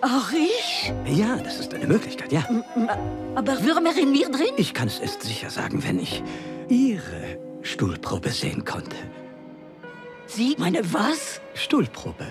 [0.00, 0.92] Auch ich?
[1.06, 2.44] Ja, das ist eine Möglichkeit, ja.
[3.34, 4.54] Aber Würmer in mir drin?
[4.56, 6.22] Ich kann es erst sicher sagen, wenn ich
[6.68, 8.96] Ihre Stuhlprobe sehen konnte.
[10.26, 10.54] Sie?
[10.58, 11.40] Meine was?
[11.54, 12.26] Stuhlprobe.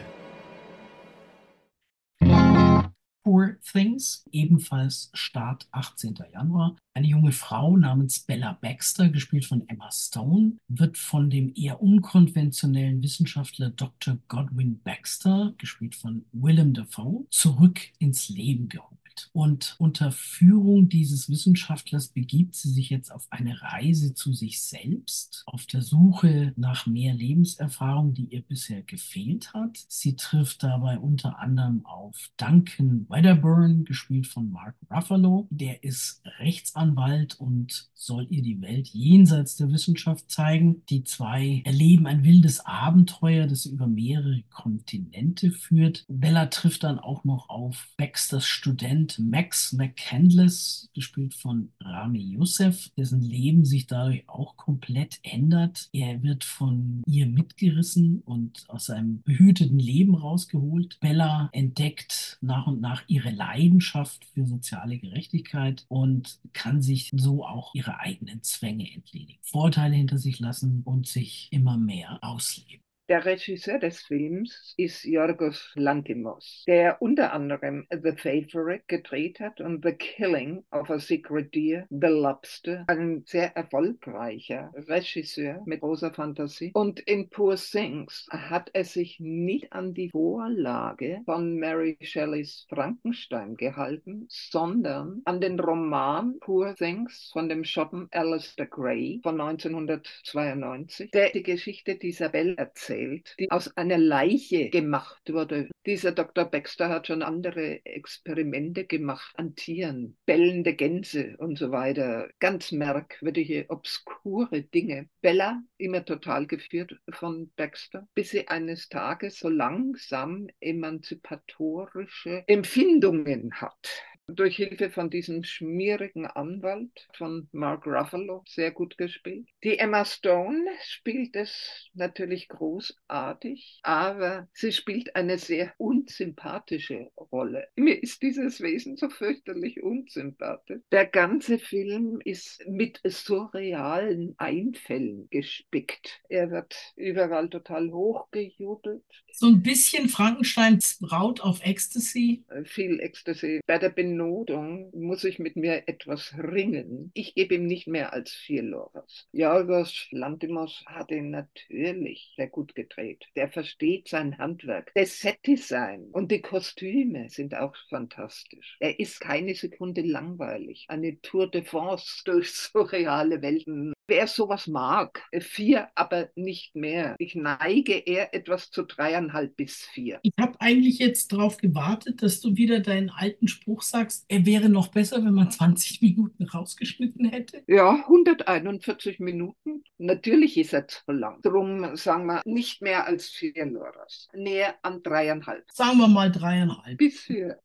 [3.24, 6.20] Poor Things, ebenfalls Start 18.
[6.32, 6.76] Januar.
[6.94, 13.02] Eine junge Frau namens Bella Baxter, gespielt von Emma Stone, wird von dem eher unkonventionellen
[13.02, 14.20] Wissenschaftler Dr.
[14.28, 18.98] Godwin Baxter, gespielt von Willem Dafoe, zurück ins Leben geholt.
[19.34, 25.44] Und unter Führung dieses Wissenschaftlers begibt sie sich jetzt auf eine Reise zu sich selbst,
[25.46, 29.86] auf der Suche nach mehr Lebenserfahrung, die ihr bisher gefehlt hat.
[29.88, 35.48] Sie trifft dabei unter anderem auf Duncan Wedderburn, gespielt von Mark Ruffalo.
[35.50, 40.84] Der ist Rechtsanwalt und soll ihr die Welt jenseits der Wissenschaft zeigen.
[40.90, 46.06] Die zwei erleben ein wildes Abenteuer, das über mehrere Kontinente führt.
[46.08, 52.90] Bella trifft dann auch noch auf Baxters Student Agent Max McCandless, gespielt von Rami Youssef,
[52.98, 55.90] dessen Leben sich dadurch auch komplett ändert.
[55.94, 61.00] Er wird von ihr mitgerissen und aus seinem behüteten Leben rausgeholt.
[61.00, 67.74] Bella entdeckt nach und nach ihre Leidenschaft für soziale Gerechtigkeit und kann sich so auch
[67.76, 72.87] ihre eigenen Zwänge entledigen, Vorteile hinter sich lassen und sich immer mehr ausleben.
[73.10, 79.82] Der Regisseur des Films ist Yorgos Lantimos, der unter anderem The Favorite gedreht hat und
[79.86, 86.72] The Killing of a Secret Deer, The Lobster, ein sehr erfolgreicher Regisseur mit großer Fantasie.
[86.74, 93.56] Und in Poor Things hat er sich nicht an die Vorlage von Mary Shelleys Frankenstein
[93.56, 101.30] gehalten, sondern an den Roman Poor Things von dem Schotten Alistair Gray von 1992, der
[101.30, 105.70] die Geschichte dieser Welt erzählt erzählt, die aus einer Leiche gemacht wurde.
[105.86, 106.46] Dieser Dr.
[106.46, 112.30] Baxter hat schon andere Experimente gemacht an Tieren, bellende Gänse und so weiter.
[112.40, 115.10] Ganz merkwürdige, obskure Dinge.
[115.22, 124.04] Bella, immer total geführt von Baxter, bis sie eines Tages so langsam emanzipatorische Empfindungen hat
[124.28, 129.48] durch Hilfe von diesem schmierigen Anwalt von Mark Ruffalo sehr gut gespielt.
[129.64, 137.68] Die Emma Stone spielt es natürlich großartig, aber sie spielt eine sehr unsympathische Rolle.
[137.76, 140.82] Mir ist dieses Wesen so fürchterlich unsympathisch.
[140.92, 146.22] Der ganze Film ist mit surrealen Einfällen gespickt.
[146.28, 149.04] Er wird überall total hochgejubelt.
[149.32, 152.44] So ein bisschen Frankensteins Braut auf Ecstasy.
[152.66, 153.62] Viel Ecstasy.
[153.66, 157.12] Bei der Ben Notung muss ich mit mir etwas ringen.
[157.14, 159.28] Ich gebe ihm nicht mehr als vier Loras.
[159.32, 163.26] Jorgos Lantimos hat ihn natürlich sehr gut gedreht.
[163.36, 164.92] Der versteht sein Handwerk.
[164.96, 168.78] Das Setdesign und die Kostüme sind auch fantastisch.
[168.80, 170.86] Er ist keine Sekunde langweilig.
[170.90, 177.16] Eine Tour de France durch surreale Welten Wer sowas mag, äh, vier, aber nicht mehr.
[177.20, 180.20] Ich neige eher etwas zu dreieinhalb bis vier.
[180.22, 184.70] Ich habe eigentlich jetzt darauf gewartet, dass du wieder deinen alten Spruch sagst, er wäre
[184.70, 187.64] noch besser, wenn man 20 Minuten rausgeschnitten hätte.
[187.68, 189.84] Ja, 141 Minuten.
[189.98, 191.42] Natürlich ist er zu lang.
[191.42, 194.30] Drum sagen wir nicht mehr als vier Loras.
[194.34, 195.66] Näher an dreieinhalb.
[195.74, 196.98] Sagen wir mal dreieinhalb.
[196.98, 197.60] Bis vier.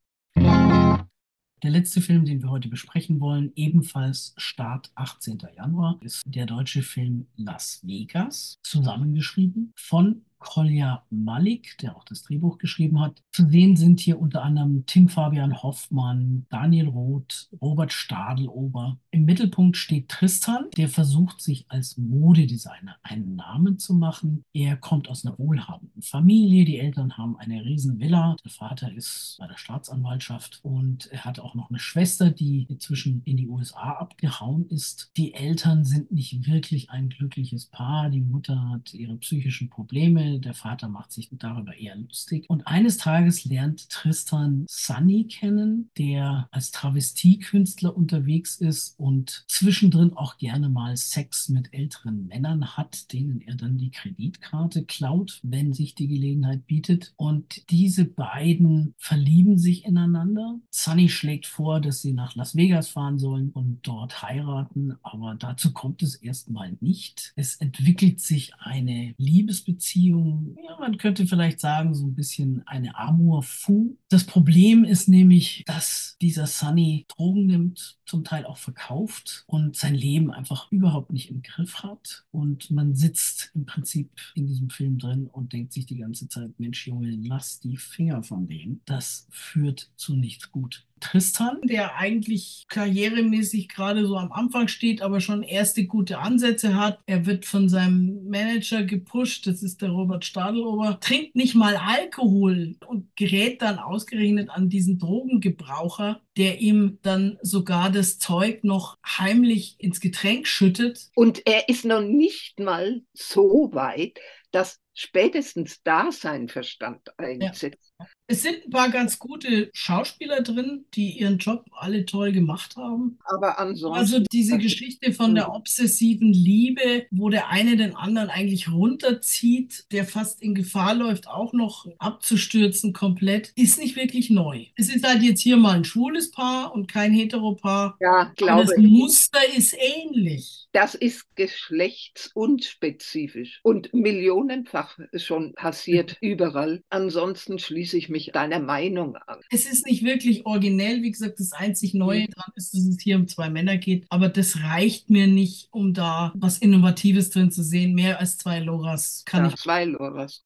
[1.63, 5.39] Der letzte Film, den wir heute besprechen wollen, ebenfalls Start 18.
[5.55, 12.59] Januar, ist der deutsche Film Las Vegas, zusammengeschrieben von Kolja Malik, der auch das Drehbuch
[12.59, 13.23] geschrieben hat.
[13.33, 18.99] Zu sehen sind hier unter anderem Tim Fabian Hoffmann, Daniel Roth, Robert Stadelober.
[19.11, 24.45] Im Mittelpunkt steht Tristan, der versucht, sich als Modedesigner einen Namen zu machen.
[24.53, 26.65] Er kommt aus einer wohlhabenden Familie.
[26.65, 28.37] Die Eltern haben eine riesen Villa.
[28.45, 33.23] Der Vater ist bei der Staatsanwaltschaft und er hat auch noch eine Schwester, die inzwischen
[33.25, 35.11] in die USA abgehauen ist.
[35.17, 38.11] Die Eltern sind nicht wirklich ein glückliches Paar.
[38.11, 42.45] Die Mutter hat ihre psychischen Probleme der Vater macht sich darüber eher lustig.
[42.49, 50.37] Und eines Tages lernt Tristan Sunny kennen, der als Travestiekünstler unterwegs ist und zwischendrin auch
[50.39, 55.95] gerne mal Sex mit älteren Männern hat, denen er dann die Kreditkarte klaut, wenn sich
[55.95, 57.13] die Gelegenheit bietet.
[57.17, 60.59] Und diese beiden verlieben sich ineinander.
[60.71, 65.73] Sunny schlägt vor, dass sie nach Las Vegas fahren sollen und dort heiraten, aber dazu
[65.73, 67.33] kommt es erstmal nicht.
[67.37, 70.22] Es entwickelt sich eine Liebesbeziehung
[70.65, 73.97] ja, man könnte vielleicht sagen, so ein bisschen eine Amour fou.
[74.09, 79.95] Das Problem ist nämlich, dass dieser Sunny Drogen nimmt, zum Teil auch verkauft und sein
[79.95, 82.25] Leben einfach überhaupt nicht im Griff hat.
[82.31, 86.59] Und man sitzt im Prinzip in diesem Film drin und denkt sich die ganze Zeit,
[86.59, 88.81] Mensch, Junge, lass die Finger von dem.
[88.85, 90.87] Das führt zu nichts gut.
[91.03, 97.01] Tristan, der eigentlich karrieremäßig gerade so am Anfang steht, aber schon erste gute Ansätze hat.
[97.07, 102.77] Er wird von seinem Manager gepusht, das ist der Robert Stadelober, trinkt nicht mal Alkohol
[102.87, 109.77] und gerät dann ausgerechnet an diesen Drogengebraucher, der ihm dann sogar das Zeug noch heimlich
[109.79, 111.11] ins Getränk schüttet.
[111.15, 114.19] Und er ist noch nicht mal so weit,
[114.53, 117.93] dass spätestens da sein Verstand einsetzt.
[117.99, 118.07] Ja.
[118.27, 123.19] Es sind ein paar ganz gute Schauspieler drin, die ihren Job alle toll gemacht haben.
[123.25, 123.99] Aber ansonsten.
[123.99, 130.07] Also diese Geschichte von der obsessiven Liebe, wo der eine den anderen eigentlich runterzieht, der
[130.07, 134.65] fast in Gefahr läuft, auch noch abzustürzen komplett, ist nicht wirklich neu.
[134.77, 137.99] Es ist halt jetzt hier mal ein schwules Paar und kein Heteropaar.
[138.01, 140.69] Ja, glaube das Muster ist ähnlich.
[140.73, 144.82] Das ist geschlechtsunspezifisch und millionenfach
[145.17, 146.83] schon passiert überall.
[146.91, 149.41] Ansonsten schließe ich mich deiner Meinung an.
[149.51, 151.03] Es ist nicht wirklich originell.
[151.03, 152.31] Wie gesagt, das einzig Neue mhm.
[152.31, 154.07] dran ist, dass es hier um zwei Männer geht.
[154.09, 157.95] Aber das reicht mir nicht, um da was Innovatives drin zu sehen.
[157.95, 159.57] Mehr als zwei Loras kann ja, ich.
[159.57, 160.45] Zwei Loras.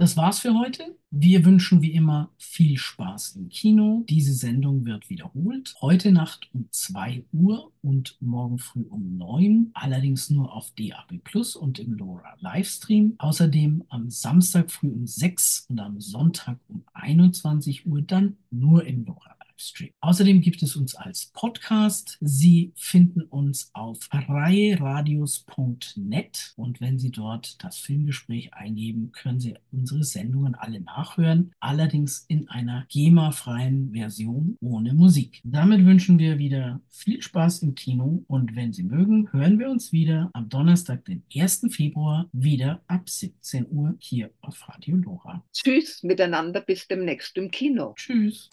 [0.00, 0.96] Das war's für heute.
[1.10, 4.02] Wir wünschen wie immer viel Spaß im Kino.
[4.08, 5.74] Diese Sendung wird wiederholt.
[5.82, 9.72] Heute Nacht um 2 Uhr und morgen früh um 9.
[9.74, 13.16] Allerdings nur auf DAB Plus und im LoRa Livestream.
[13.18, 19.04] Außerdem am Samstag früh um 6 und am Sonntag um 21 Uhr dann nur im
[19.04, 19.90] LoRa Stream.
[20.00, 22.16] Außerdem gibt es uns als Podcast.
[22.20, 30.04] Sie finden uns auf freieradios.net und wenn Sie dort das Filmgespräch eingeben, können Sie unsere
[30.04, 35.40] Sendungen alle nachhören, allerdings in einer GEMA-freien Version ohne Musik.
[35.44, 39.92] Damit wünschen wir wieder viel Spaß im Kino und wenn Sie mögen, hören wir uns
[39.92, 41.66] wieder am Donnerstag, den 1.
[41.70, 45.44] Februar, wieder ab 17 Uhr hier auf Radio Lora.
[45.52, 47.94] Tschüss miteinander, bis demnächst im Kino.
[47.96, 48.50] Tschüss.